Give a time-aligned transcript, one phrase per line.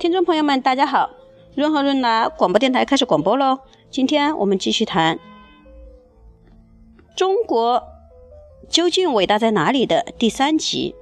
[0.00, 1.10] 听众朋友们，大家好！
[1.54, 3.58] 润和润达广播电台开始广播喽。
[3.90, 5.18] 今天我们继续谈
[7.14, 7.82] 中国
[8.66, 10.94] 究竟伟大在哪里的第三集。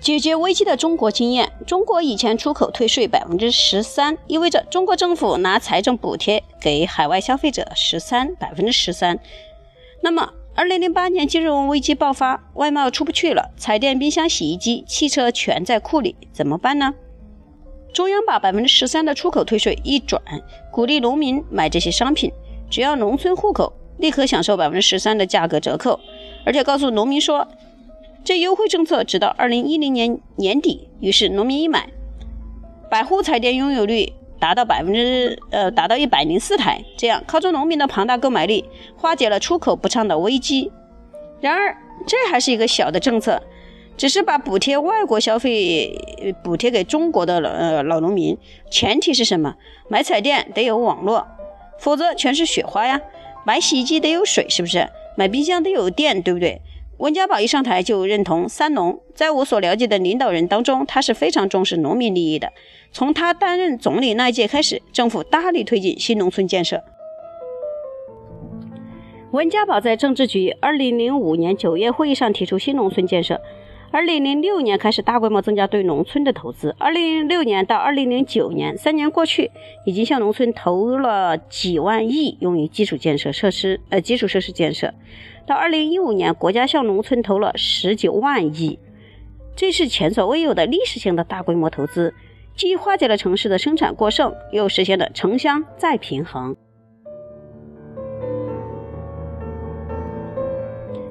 [0.00, 9.20] 解决危机的中国经验：中国以前出口退税百分之十三，意味着中国政府拿财政补贴给海外消费者十三百分之十三。
[10.02, 16.94] 那么，二零零八年金融危机爆发，外贸出不去了，彩电、冰箱、洗衣机、汽车全在库里，怎么办呢？
[17.92, 20.22] 中央把百分之十三的出口退税一转，
[20.70, 22.30] 鼓励农民买这些商品，
[22.70, 25.98] 只要农村户口，立刻享受百分之十三的价格折扣，
[26.46, 27.48] 而且告诉农民说，
[28.22, 30.88] 这优惠政策直到二零一零年年底。
[31.00, 31.90] 于是农民一买，
[32.88, 34.12] 百户彩电拥有率。
[34.44, 38.62] 达到百分之呃，达到一百零四台，这样靠着农民的庞大购买力，
[38.94, 40.70] 化解了出口不畅的危机。
[41.40, 41.74] 然而，
[42.06, 43.42] 这还是一个小的政策，
[43.96, 45.98] 只是把补贴外国消费
[46.42, 48.36] 补贴给中国的呃老农民。
[48.70, 49.54] 前提是什么？
[49.88, 51.26] 买彩电得有网络，
[51.78, 53.00] 否则全是雪花呀。
[53.46, 54.86] 买洗衣机得有水，是不是？
[55.16, 56.60] 买冰箱得有电，对不对？
[56.98, 59.00] 温家宝一上台就认同“三农”。
[59.14, 62.52] 在我所了解的领导人当中，他是非常重视农民利益的。
[62.92, 66.82] 从他担任总理那一届开始，政府大力推进新农村建设。
[69.32, 73.40] 温家宝在政治局2005年9月会议上提出新农村建设。
[73.92, 76.74] 2006年开始大规模增加对农村的投资。
[76.80, 79.52] 2006年到2009年三年过去，
[79.86, 84.94] 已经向农村投入了几万亿用于基础建设设施，呃，基础设施建设。
[85.46, 88.78] 到2015年，国家向农村投了19万亿，
[89.54, 92.14] 这是前所未有的历史性的大规模投资。
[92.56, 96.54] 既化解了城市的生产过剩，又实现了城乡再平衡。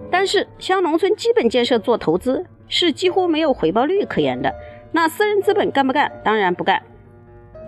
[0.09, 4.55] 但是，向农村基本建设做投资是几乎没有回报率可言的。
[4.93, 6.09] 那私人资本干不干？
[6.23, 6.81] 当然不干。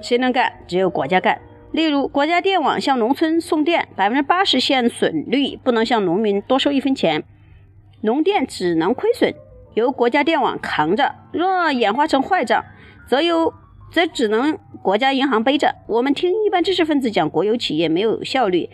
[0.02, 0.54] 谁能干？
[0.66, 1.38] 只有国家干。
[1.76, 7.26] 例如，国家电网向农村送电，百分之八十限损率，不能向农民多收一分钱，
[8.00, 9.34] 农电只能亏损，
[9.74, 11.16] 由国家电网扛着。
[11.34, 12.64] 若演化成坏账，
[13.10, 13.54] 则由
[13.92, 15.76] 则只能国家银行背着。
[15.88, 18.70] 我们听一般知识分子讲国有企业没有效率，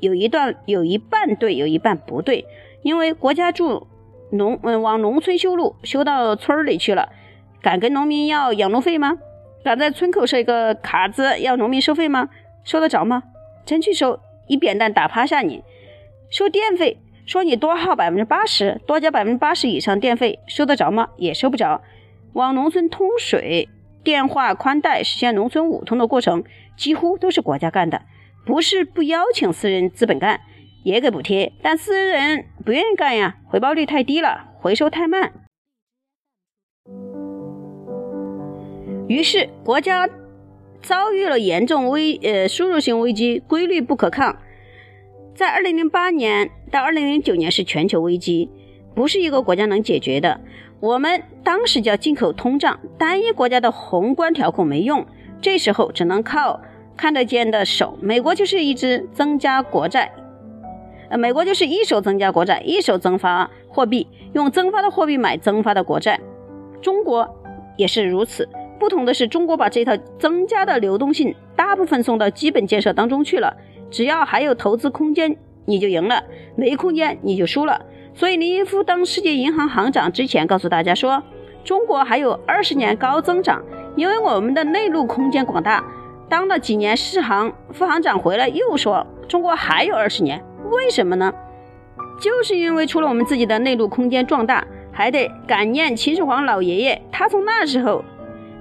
[0.00, 2.44] 有一段有一半对，有一半不对。
[2.82, 3.86] 因为国家住
[4.32, 7.10] 农嗯往农村修路，修到村里去了，
[7.62, 9.18] 敢跟农民要养路费吗？
[9.62, 12.30] 敢在村口设一个卡子要农民收费吗？
[12.64, 13.22] 收得着吗？
[13.64, 15.62] 真去收，一扁担打趴下你。
[16.30, 21.10] 收电费，说你多耗百分之八十，多交百分之八十以上电费，收得着吗？
[21.16, 21.82] 也收不着。
[22.32, 23.68] 往农村通水。
[24.02, 26.42] 电话宽带实现农村五通的过程，
[26.74, 28.00] 几乎都是国家干的，
[28.46, 30.40] 不是不邀请私人资本干，
[30.84, 35.32] 也给补贴，但私人不愿意干呀，回报率太低了，回收太慢。
[39.06, 40.08] 于是国家
[40.82, 44.36] 遭遇了严重危呃输入性危机，规律不可抗。
[45.34, 48.50] 在二零零八年到二零零九年是全球危机，
[48.94, 50.40] 不是一个国家能解决的。
[50.80, 55.06] 我们当时叫进口通胀，单一国家的宏观调控没用，
[55.40, 56.60] 这时候只能靠
[56.96, 57.98] 看得见的手。
[58.00, 60.12] 美国就是一直增加国债，
[61.10, 66.18] 呃，美国就是一手增加国债，一手增发货币，用增发的货币买增发的国债。
[66.80, 67.28] 中国
[67.76, 68.48] 也是如此，
[68.80, 73.54] 不同的是，中国把这套增加的流动性大部分送到基本建设当中去了。
[73.90, 75.36] 只要还有投资空间，
[75.66, 76.24] 你就赢了；
[76.56, 77.82] 没空间，你就输了。
[78.14, 81.22] 所以，林毅夫当世界银行行长之前告诉大家说，
[81.62, 83.62] 中国还有二十年高增长，
[83.96, 85.84] 因为我们的内陆空间广大。
[86.28, 91.32] 当了几年世行副行长回来又说，中国还有二十年，为什么呢？
[92.20, 98.04] 就是因为除了我们自己的内陆空间壮大，还得感念秦始皇老爷爷，他从那时候，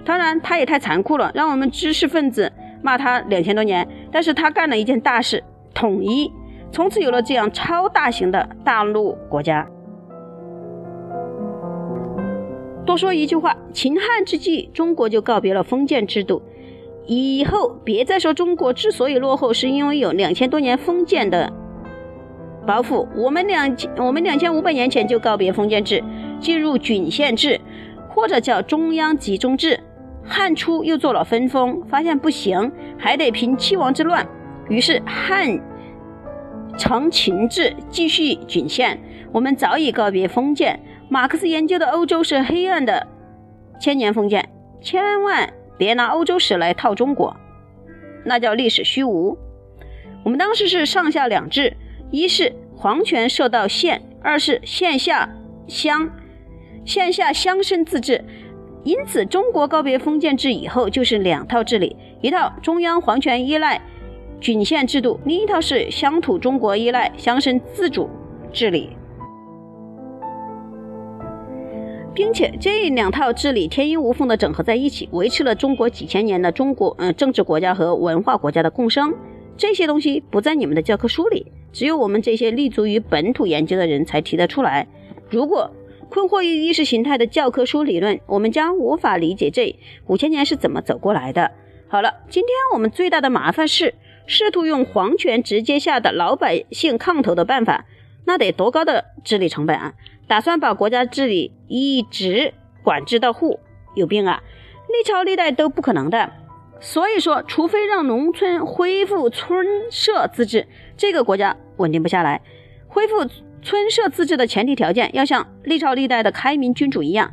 [0.06, 2.52] 当然他也太残酷了，让我们知识分子
[2.82, 5.44] 骂他两千多年，但是他干了一件大事，
[5.74, 6.32] 统一。
[6.72, 9.68] 从此有了这样超大型的大陆国家。
[12.86, 16.42] 多说一句话，秦汉之际，中国就告别了封建制度。
[17.06, 21.52] 以后别再说中国之所以落后，是因为有两千多年封建的
[22.68, 23.08] 包袱。
[23.16, 26.04] 我们两千我们两千五百年前就告别封建制，
[26.40, 27.60] 进入郡县制，
[28.10, 29.80] 或者叫中央集中制。
[30.24, 34.28] 汉初又做了分封，发现不行，还得平七王之乱，
[34.70, 35.60] 于是汉。
[36.78, 38.98] 承秦制，继续郡县。
[39.34, 40.80] 我们早已告别封建。
[41.10, 43.06] 马克思研究的欧洲是黑暗的
[43.82, 44.48] 千年封建，
[44.80, 47.36] 千万别拿欧洲史来套中国，
[48.24, 49.38] 那叫历史虚无。
[50.24, 51.76] 我们当时是上下两制，
[52.12, 55.30] 一是皇权受到县，二是县下
[55.68, 56.10] 乡。
[56.86, 58.24] 线下乡绅自治。
[58.84, 63.82] 因此，中国告别封建制以后，就是两套治理：一套中央皇权依赖
[64.40, 68.10] 郡县制度，另一套是乡土中国依赖乡绅自主
[68.54, 68.90] 治理。
[72.14, 79.14] 并且这两套治理天衣无缝的整合在一起，维持了中国几千年的中国嗯政治国家和文化国家的共生。
[79.56, 84.88] 这些东西不在你们的教科书里，只有我们这些立足于本土研究的人才提得出来。
[85.30, 85.70] 如果
[86.10, 89.76] 困惑于意识形态的教科书理论，我们将无法理解这
[90.08, 91.52] 五千年是怎么走过来的。
[91.88, 93.94] 好了，今天我们最大的麻烦是
[94.26, 97.86] 试图用皇权直接下的老百姓抗头的办法，
[98.26, 99.94] 那得多高的治理成本啊！
[100.28, 102.54] 打算把国家治理一直
[102.84, 103.60] 管制到户，
[103.96, 104.44] 有病啊！
[104.88, 106.32] 历朝历代都不可能的。
[106.80, 112.42] 所以说，除非让农村恢复村社自治，这个国家稳定不下来。
[112.88, 113.28] 恢复
[113.62, 117.32] 村社自治的前提条件，要像历朝历代的开明君主一样，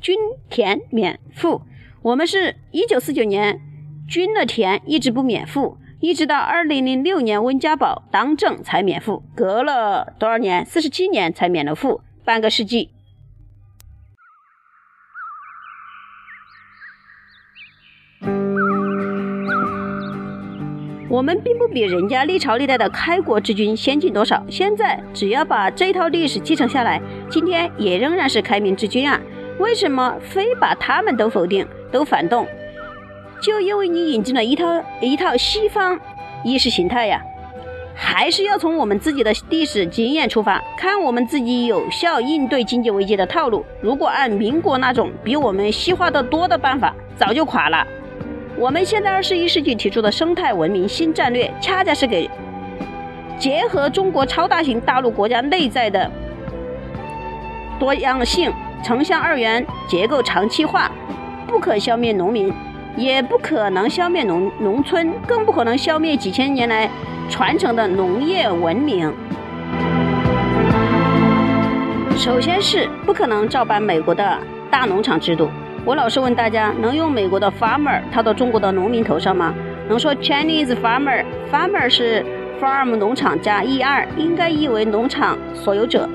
[0.00, 0.16] 均
[0.48, 1.62] 田免赋。
[2.02, 3.60] 我们是一九四九年，
[4.08, 10.64] 均了田一直不免赋，一直到二零零六年温家宝当政才免赋，隔了多少年？
[10.64, 12.00] 四十七年才免了赋。
[12.24, 12.90] 半个世纪，
[21.14, 24.44] 我们并不比人家历朝历代的开国之君先进多少。
[24.50, 27.00] 现在只要把这套历史继承下来，
[27.30, 29.20] 今天也仍然是开明之君啊！
[29.60, 32.44] 为什么非把他们都否定、都反动？
[33.40, 34.66] 就因为你引进了一套
[35.00, 35.96] 一套西方
[36.42, 37.22] 意识形态呀！
[37.94, 43.64] 还是要从我们自己的历史经验出发，看我们自己有效应对经济危机的套路。
[43.80, 47.86] 如果按民国那种比我们西化的多的办法，早就垮了。
[48.56, 52.30] 我们现在二十一世纪提出的生态文明新战略，恰恰是给
[53.36, 56.08] 结合中国超大型大陆国家内在的
[57.78, 58.52] 多样性、
[58.82, 60.90] 城乡二元结构长期化，
[61.48, 62.52] 不可消灭农民，
[62.96, 66.88] 也不可能消灭农农村，更不可能消灭几千年来。
[67.30, 69.10] 传承的农业文明，
[72.16, 74.38] 首先是不可能照搬美国的
[74.70, 75.48] 大农场制度。
[75.86, 79.54] 我老是问大家，能用美国的 farmer 套到中国的农民头上吗？
[79.86, 82.24] 能说 Chinese farmer，farmer 是
[82.58, 86.08] farm 农场加 er，应该译为农场所有者。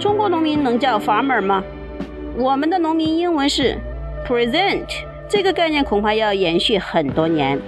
[0.00, 1.62] 中国农民能叫 farmer 吗？
[2.34, 3.76] 我们的农民英文是
[4.26, 4.86] present，
[5.28, 7.60] 这个概念恐怕要延续很多年。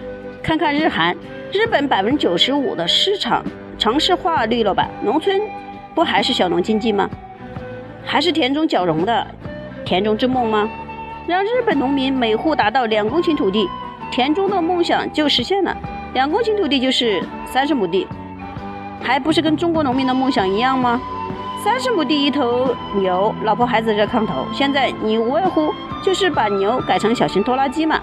[0.42, 1.14] 看看日韩。
[1.52, 3.42] 日本百分之九十五的市场
[3.78, 4.88] 城市化率了吧？
[5.02, 5.40] 农村
[5.94, 7.08] 不还是小农经济吗？
[8.04, 9.26] 还是田中角荣的
[9.84, 10.68] 田中之梦吗？
[11.26, 13.69] 让日本农民每户达到两公顷土地，
[14.12, 15.76] 田中的梦想就实现了。
[16.14, 18.06] 两公顷土地就是三十亩地，
[19.02, 21.00] 还不是跟中国农民的梦想一样吗？
[21.64, 24.46] 三十亩地一头牛，老婆孩子热炕头。
[24.52, 28.00] 现在你无外乎就是把牛改成小型拖拉机嘛。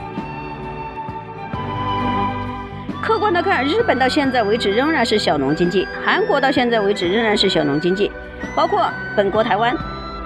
[3.01, 8.11] 客观的看，日本到现在为止仍然是小农经济；韩国到现在为止仍然是小农经济，
[8.53, 8.85] 包括
[9.15, 9.73] 本国台湾，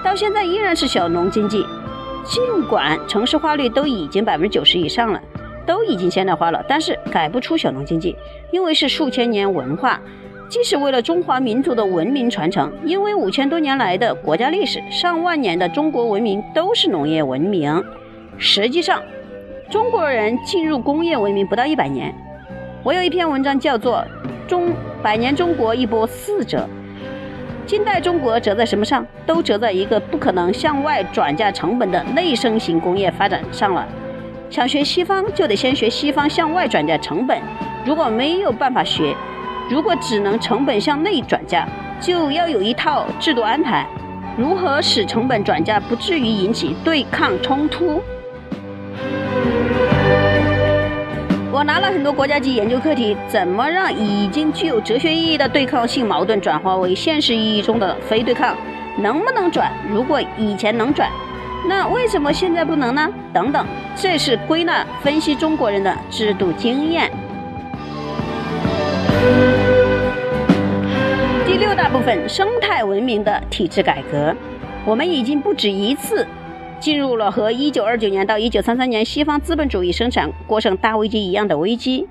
[0.02, 1.64] 到现在依然是小农经济。
[2.28, 5.20] 尽管城市化率都已经百分之九十以上了，
[5.66, 8.14] 都已经现代化了，但是改不出小农经济，
[8.50, 9.98] 因为是数千年文化，
[10.48, 17.82] 既是为了中华民族的文明传承，因为五千多年来的国家历史，上万年的中国文明都是农业文明。
[18.36, 19.02] 实际上，
[19.70, 22.14] 中国人进入工业文明不到一百年。
[22.84, 24.04] 我有一篇文章叫做
[24.48, 26.58] 《中百年中国一波四折》，
[27.68, 29.06] 近代中国折在什么上？
[29.26, 33.86] 都折在一个不可能向外转嫁成本的内生型工业发展上了。
[34.48, 37.38] 想学西方，就得先学西方向外转嫁成本。
[37.84, 39.14] 如果没有办法学，
[39.68, 41.68] 如果只能成本向内转嫁，
[42.00, 43.86] 就要有一套制度安排，
[44.38, 48.00] 如何使成本转嫁不至于引起对抗冲突。
[51.58, 58.54] 我拿了很多国家级研究课题，怎么让已经具有哲学意义的对抗性矛盾转化为现实意义中的非对抗？
[58.96, 59.72] 能不能转？
[59.90, 61.10] 如果以前能转，
[61.68, 63.08] 那为什么现在不能呢？
[63.32, 67.10] 等等，这是归纳分析中国人的制度经验。
[71.44, 74.32] 第六大部分：生态文明的体制改革。
[74.84, 76.24] 我们已经不止一次。
[76.80, 82.06] 进入了和1929年到1933年西方资本主义生产过剩大危机一样的危机。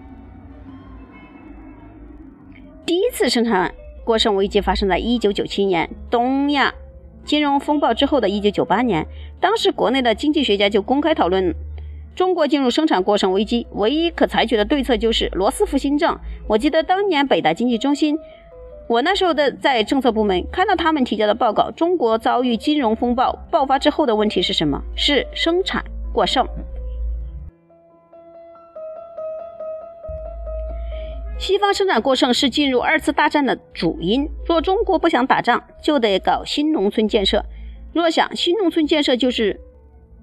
[2.85, 6.73] 第一次生产过剩危机发生在1997年东亚
[7.25, 9.05] 金融风暴之后的一九九八年，
[9.39, 11.53] 当时国内的经济学家就公开讨论
[12.15, 16.17] 中国进入生产过剩危机，唯一可采取的对策就是罗斯福新政。
[16.47, 18.17] 我记得当年北大经济中心
[18.89, 24.81] 我那时候的在政策部门看到他们提交的报告，中国遭遇金融风暴爆发之后的问题是什么？
[24.95, 26.47] 是生产过剩。
[31.37, 34.27] 西方生产过剩是进入二次大战的主因。
[34.45, 37.43] 若中国不想打仗，就得搞新农村建设。
[37.93, 39.59] 若想新农村建设就是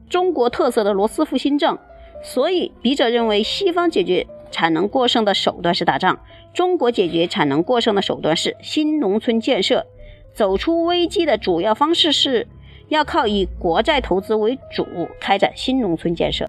[0.09, 1.79] 中国特色的罗斯福新政。
[2.23, 6.21] 所以，笔者认为，西方解决产能过剩的手段是打仗，
[6.55, 9.85] 中国解决产能过剩的手段是新农村建设。
[10.33, 12.47] 走出危机的主要方式是
[12.89, 14.87] 要靠以国债投资为主
[15.21, 16.49] 开展新农村建设。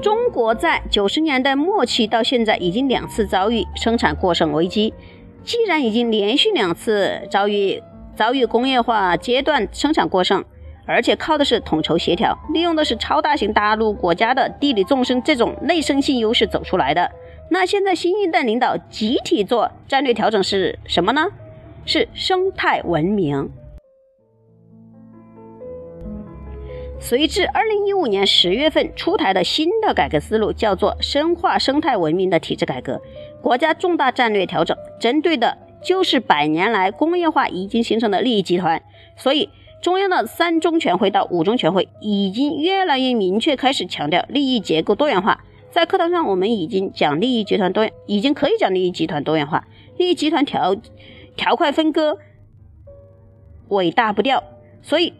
[0.00, 4.94] 中国在九十年代末期到现在已经两次遭遇生产过剩危机。
[5.42, 7.82] 既然已经连续两次遭遇
[8.16, 10.42] 遭遇工业化阶段生产过剩，
[10.86, 17.10] 而且靠的是统筹协调，利用的是超大型大陆国家的地理纵深这种内生性优势走出来的，
[17.50, 21.26] 那现在新一代领导集体做战略调整是什么呢？
[21.86, 23.50] 是生态文明。
[26.98, 32.98] 随之，二零一五年十月份出台的新的改革思路叫做深化生态文明的体制改革，
[33.42, 38.82] 国家重大战略调整，针对的就是百年来工业化已经形成的利益集团。
[39.16, 39.50] 所以，
[39.84, 45.44] 中央的三中全会到五中全会已经越来越明确开始强调利益结构多元化。
[45.70, 50.74] 在课堂上，我们已经讲利益集团多，已经可以讲利益集团多元化，利益集团条
[51.36, 52.16] 条块分割，
[53.68, 54.42] 尾大不掉。
[54.80, 55.12] 所以。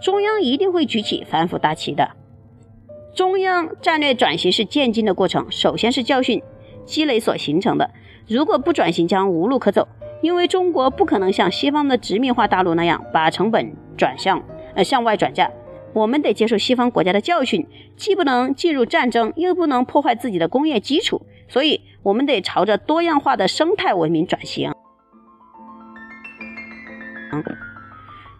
[0.00, 2.10] 中央一定会举起反腐大旗的。
[3.14, 6.42] 中央战略转型是渐进的过程，首先是教训
[6.84, 7.88] 积累所形成的。
[8.26, 9.86] 如果不转型，将无路可走。
[10.20, 14.42] 因为中国不可能像西方的殖民化大陆那样把成本转向
[14.74, 15.50] 呃向外转嫁。
[15.92, 21.26] 我们得接受西方国家的教训，既不能进入战争，又不能破坏自己的工业基础。
[21.48, 24.72] 所以，我们得朝着多样化的生态文明转型。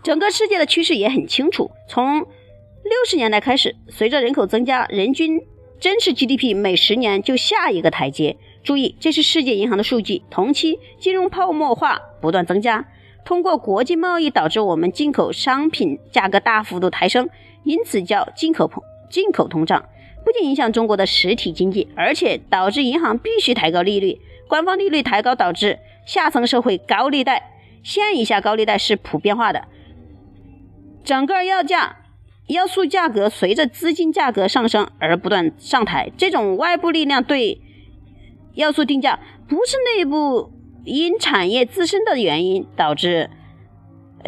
[0.02, 5.40] 整个世界的趋势也很清楚，从六十年代开始，随着人口增加，人均
[5.78, 8.36] 真实 GDP 每十年就下一个台阶。
[8.64, 12.88] 注意，这是世界银行的数据，同期金融泡沫化不断增加，
[13.24, 17.28] 通过国际贸易导致我们进口商品价格大幅度抬升，
[17.64, 19.84] 因此叫进口通进口通胀，
[20.24, 27.50] 不仅影响中国的实体经济，而且导致银行必须抬高利率，官方利率抬高导致下层社会高利贷，
[27.82, 29.64] 现以下高利贷是普遍化的。
[31.04, 31.96] 整个要价、
[32.46, 37.60] 要素价格随着资金价格上升而不断上抬，这种外部力量对
[38.54, 40.51] 要素定价，不是内部
[40.84, 43.30] 因产业自身的原因导致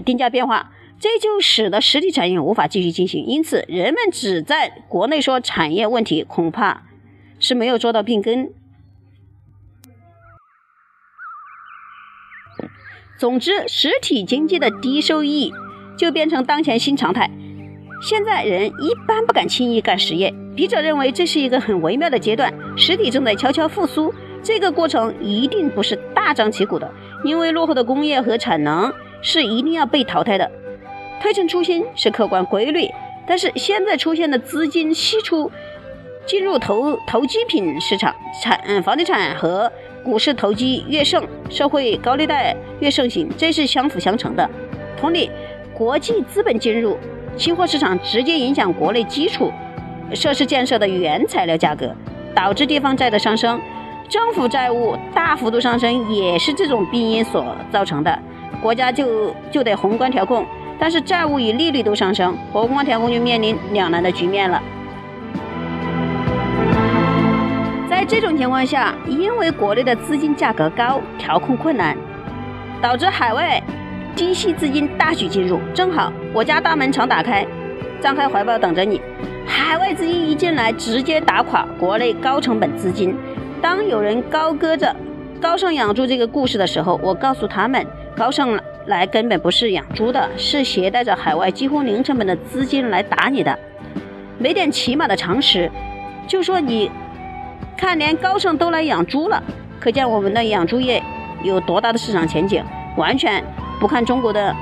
[0.04, 3.24] 定价变化，这就使得实体产业无法继续进行。
[3.24, 6.84] 因此，人们只在国内说产业问题，恐怕
[7.38, 8.52] 是没有做到病根。
[13.18, 15.52] 总之，实体经济的低收益。
[15.96, 17.30] 就变成当前新常态。
[18.02, 24.12] 现在人一般不敢轻易干实业，笔者认为这是一个很微妙的阶段，实体正在悄悄复苏。
[24.44, 26.88] 这个过程一定不是大张旗鼓的，
[27.24, 30.48] 因为落后的工业和产能是一定要被淘汰的。
[31.20, 32.86] 推陈出新是客观规律，
[33.26, 35.50] 但是现在出现的资金析出，
[36.26, 39.72] 进入投投机品市场，产嗯房地产和
[40.04, 44.48] 股市投机越盛，社会高利贷越盛行，这是相辅相成的。
[44.96, 45.30] 同理。
[45.76, 46.96] 国际资本进入
[47.36, 49.50] 期货市场，直接影响国内基础
[50.14, 51.92] 设施建设的原材料价格，
[52.32, 53.60] 导致地方债的上升。
[54.08, 58.18] 政府债务大幅度上升，也是这种病因所造成的。
[58.62, 60.46] 国家就就得宏观调控，
[60.78, 64.62] 但是债务与利率都上升，宏观调控就面临两难的局面了。
[67.88, 71.96] 在这种情况下，因为国内的资金价格高，调控困难，
[72.80, 73.62] 导致海外。
[74.16, 77.44] 低息资金大举进入，正好我家大门常打开，
[78.00, 79.00] 张开怀抱等着你。
[79.44, 83.12] 海外资金一进来，直接打垮国内高成本资金。
[83.64, 84.94] 当有人高歌着
[85.40, 93.58] 高盛养猪这个故事的时候，我告诉他们，高盛来根本不是养猪的，是携带着海外几乎零成本的资金来打你的。
[94.36, 95.70] 没点起码的常识，
[96.28, 96.90] 就说你
[97.74, 99.42] 看，连高盛都来养猪了，
[99.80, 101.02] 可见我们的养猪业
[101.42, 102.62] 有多大的市场前景，
[102.98, 103.42] 完全。
[103.80, 104.54] 不看中国的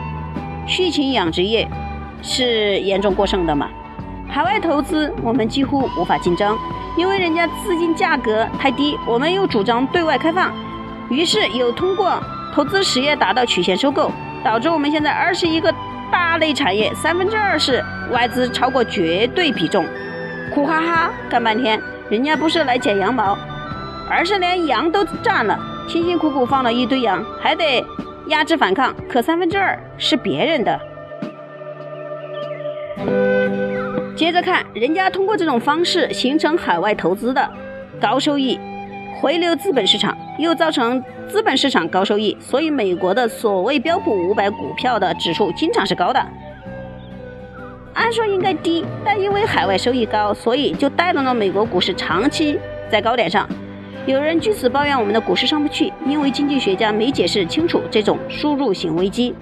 [0.69, 1.67] 畜禽养殖业
[2.23, 3.69] 是严重过剩的嘛？
[4.33, 6.59] 海外投资我们几乎无法竞争，
[6.97, 8.99] 因为人家资金价格太低。
[9.07, 10.51] 我们又主张对外开放，
[11.11, 12.19] 于是有通过
[12.55, 14.11] 投资实业达到曲线收购，
[14.43, 15.71] 导致我们现在二十一个
[16.11, 19.85] 大类产业三分之二是外资超过绝对比重。
[20.55, 23.37] 苦哈哈干半天，人家不是来剪羊毛，
[24.09, 25.59] 而是连羊都占了。
[25.87, 27.85] 辛辛苦苦放了一堆羊，还得
[28.29, 30.81] 压制反抗，可三分之二是别人的。
[34.15, 37.51] 接着看，人家通过这种方式形成海外投资的
[38.01, 38.59] 高收益，
[39.21, 46.25] 回流资本市场，又造成资本市场高收益，所以美国的所谓标普五百股票的指数经常是高的。
[47.95, 52.59] 按说应该低，但因为海外收益高，所以就带动了美国股市长期
[52.91, 53.49] 在高点上。
[54.05, 59.35] 有人据此抱怨我们的股市上不去，因为经济学家没解释清楚这种输入型危机。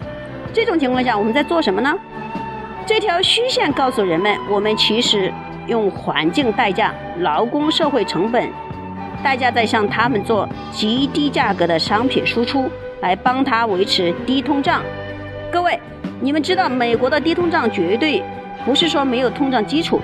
[0.53, 1.95] 这种情况下，我们在做什么呢？
[2.91, 5.33] 这条虚线告诉人们，我们其实
[5.69, 8.51] 用环境代价、劳工社会成本
[9.23, 12.69] 代价在向他们做极低价格的商品输出，
[13.01, 14.83] 来帮他维持低通胀。
[15.53, 15.79] 各位，
[16.21, 18.21] 你们知道美国的低通胀绝对
[18.65, 20.01] 不是说没有通胀基础，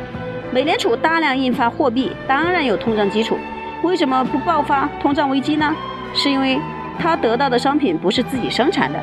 [0.52, 3.37] 美联储大量印发货币，当然有通胀基础。
[3.83, 5.75] 为什么不爆发通胀危机呢？
[6.14, 6.57] 是因为
[7.00, 9.00] 他得到的商品不是自己生产的，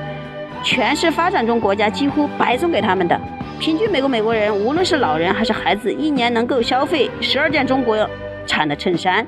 [0.64, 3.20] 全是发展中国家几乎白送给他们的。
[3.64, 8.10] 平均每个美国人，无论是老人还是孩子，一年能够消费十二件中国
[8.46, 9.26] 产的衬衫，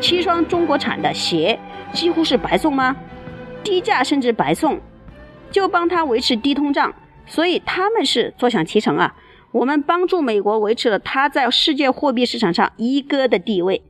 [0.00, 1.56] 七双中国产的鞋，
[1.92, 2.96] 几乎是白送吗？
[3.62, 4.80] 低价甚至白送，
[5.52, 6.92] 就帮他维持低通胀，
[7.26, 9.14] 所以他们是坐享其成啊！
[9.52, 13.82] 我们帮助美国维持了他在世界货币市场上一哥的地位。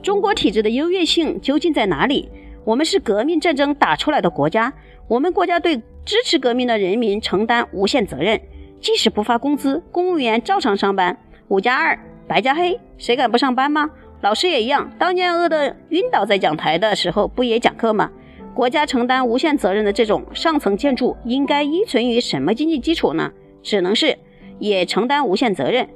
[0.00, 2.30] 中国体制的优越性究竟在哪里？
[2.64, 4.72] 我们是革命战争打出来的国家。
[5.06, 8.40] 我们国家对支持革命的人民承担无限责任，
[8.80, 11.18] 即使不发工资，公务员照常上班。
[11.48, 13.90] 五加二，白加黑，谁敢不上班吗？
[14.22, 18.10] 老师也一样，当年饿得晕倒在讲台的时候，不也讲课吗？
[18.54, 23.30] 国家承担无限责任的这种上层建筑，应该依存于什么经济基础呢？
[23.62, 24.16] 只能是
[24.58, 25.86] 也承担无限责任，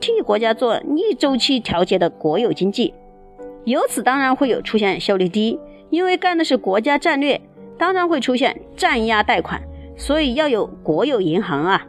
[0.00, 2.94] 替国家做逆周期调节的国有经济。
[3.64, 5.58] 由此当然会有出现效率低，
[5.90, 7.40] 因为干的是国家战略。
[7.78, 9.60] 当然会出现占压贷款，
[9.96, 11.86] 所以要有国有银行啊。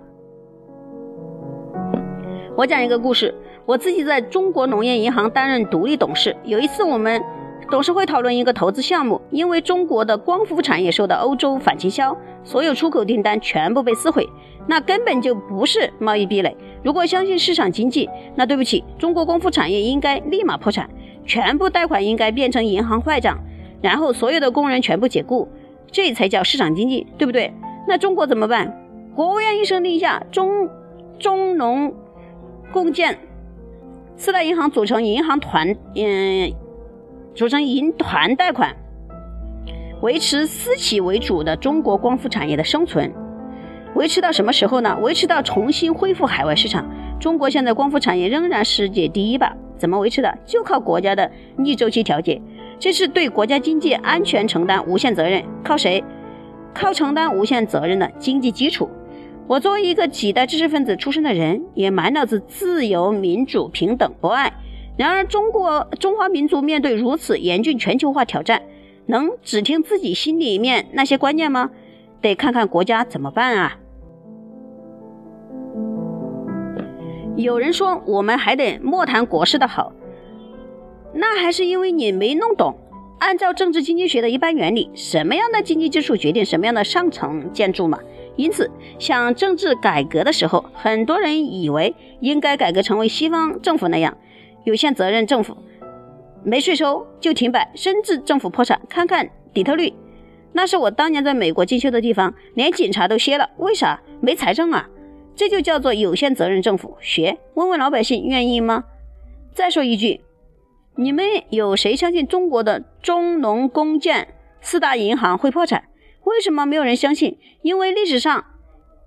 [2.56, 6.36] 我讲一个故事，我自己在中国农业银行担任独立董事。
[6.43, 7.21] 有一次，我们
[7.69, 14.28] 董事会讨论一个投资项目，因为中国的光伏产业受到欧洲反倾销，所有出口订单全部被撕毁，
[14.67, 16.56] 那根本就不是贸易壁垒。
[16.82, 20.89] 如果相信市场经济，那对不起，中国光伏产业应该立马破产，
[21.26, 23.38] 全部贷款应该变成银行坏账，
[23.82, 25.50] 然后所有的工人全部解雇。
[25.95, 27.53] 这才叫市场经济，对不对？
[27.88, 28.77] 那中国怎么办？
[29.15, 30.69] 国务院一声令下，中
[31.17, 31.93] 中农
[32.73, 33.17] 共建
[34.17, 36.51] 四大银行组成银行团，嗯，
[37.34, 38.75] 组成银团贷款，
[40.01, 43.13] 维持私企为主的中国光伏产业的生存，
[43.93, 44.97] 维持到什么时候呢？
[45.01, 46.86] 维持到重新恢复海外市场。
[47.21, 49.55] 中国现在光伏产业仍然世界第一吧？
[49.77, 50.38] 怎么维持的？
[50.45, 52.41] 就靠国家的逆周期调节。
[52.77, 56.03] 这是对国家经济安全承担无限责任，靠谁？
[56.73, 58.89] 靠承担无限责任的经济基础。
[59.47, 64.51] 我作为一个几代知识分子出身的人，也满脑子自由、民主、平等、博爱。
[64.97, 68.61] 然而，中国中华民族面对如此严峻全球化挑战，
[69.05, 71.69] 能只听自己心里面那些观念吗？
[72.21, 73.77] 得看看国家怎么办啊！
[77.35, 79.93] 有人说，我们还得莫谈国事的好。
[81.17, 82.75] 那还是因为你没弄懂，
[83.19, 87.97] 按照政治经济学的一般原理，什么样的经济基础决定什么样的上层建筑嘛。
[88.36, 94.17] 因此，想政治改革的时候，很多人以为应该改革成为西方政府那样，
[94.65, 95.56] 有限责任政府，
[96.43, 98.82] 没税收就停摆，甚至政府破产。
[98.89, 99.93] 看看底特律，
[100.51, 104.01] 那是我当年在美国进修的地方，连警察都歇了，为啥？
[104.19, 104.89] 没财政啊。
[105.34, 106.97] 这就叫做有限责任政府。
[106.99, 108.84] 学，问问老百姓愿意吗？
[109.54, 110.24] 再说一句。
[110.97, 115.86] 你们有谁相信中国的中农工建四大银行会破产？
[116.23, 117.38] 为什么没有人相信？
[117.62, 118.45] 因为历史上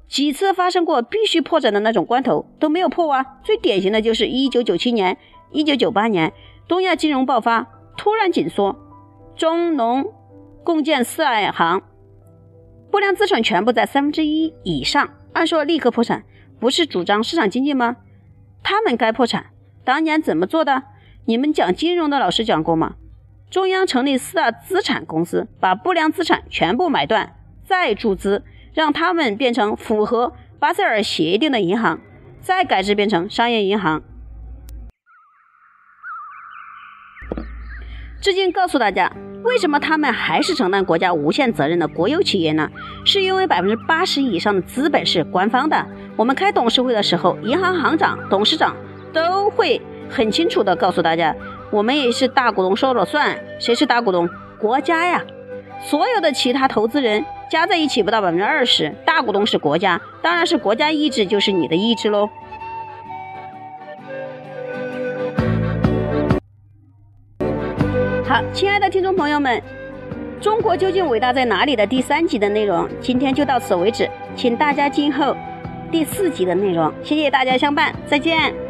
[0.07, 3.39] 几次发生过必须破产的那种关头都没有破啊！
[3.43, 5.17] 最典型的就是一九九七年、
[5.51, 6.33] 一九九八年
[6.67, 8.77] 东亚金融爆发，突然紧缩，
[9.35, 10.05] 中农
[10.63, 11.83] 共建四大银行
[12.91, 16.25] 不良资产全部在三分之一以上，按说立刻破产，
[16.61, 17.97] 不是主张市场经济吗？
[18.63, 19.47] 他们该破产，
[19.85, 20.83] 当年怎么做的？
[21.29, 22.95] 你们讲金融的老师讲过吗？
[23.51, 27.37] 中央成立四大资产公司，把不良资产全部买断，
[27.67, 32.01] 再注资，让他们变成符合巴塞尔协定的银行，
[32.41, 34.03] 再改制变成商业银行。
[38.23, 39.13] 至今告诉大家，
[39.43, 42.71] 为什么他们还是承担国家无限责任的国有企业呢？
[43.05, 45.87] 是因为百分之八十以上的资本是官方的。
[46.17, 48.75] 我们开董事会的时候，银行行长、董事长
[49.13, 49.79] 都会。
[50.09, 51.35] 很清楚的告诉大家，
[51.71, 53.39] 我们也是大股东说了算。
[53.59, 54.29] 谁是大股东？
[54.59, 55.23] 国家呀。
[55.81, 62.29] 所有的其他投资人加在一起不到百分之二十，大股东是国家，当然是国家意志就是你的意志喽。
[68.27, 69.63] 好，亲爱的听众朋友们，
[70.41, 75.37] 中国究竟伟大在哪里的第三集的内容，今天就到此为止，请大家静候
[75.93, 76.93] 第四集的内容。
[77.05, 78.68] 谢谢大家相伴，再见。